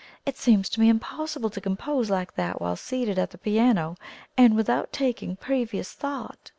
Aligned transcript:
"It 0.25 0.35
seems 0.35 0.67
to 0.69 0.79
me 0.79 0.89
impossible 0.89 1.51
to 1.51 1.61
compose 1.61 2.09
like 2.09 2.33
that 2.33 2.59
while 2.59 2.75
seated 2.75 3.19
at 3.19 3.29
the 3.29 3.37
piano, 3.37 3.97
and 4.35 4.55
without 4.55 4.91
taking 4.91 5.35
previous 5.35 5.91
thought!" 5.91 6.49